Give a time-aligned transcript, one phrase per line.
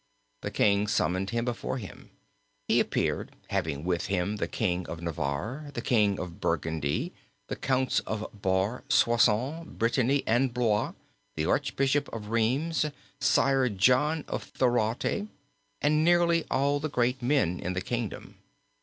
[0.41, 2.09] The king summoned him before him;
[2.67, 7.13] he appeared, having with him the King of Navarre, the King of Burgundy,
[7.49, 10.93] the counts of Bar, Soissons, Brittany, and Blois,
[11.35, 12.87] the Archbishop of Rheims,
[13.19, 15.27] Sire John of Thorote,
[15.83, 18.39] and nearly all the great men in the kingdom.